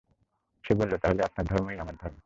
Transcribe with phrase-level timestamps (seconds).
[0.63, 2.17] সে বলল, তাহলে আপনার ধর্মই আমার ধর্ম।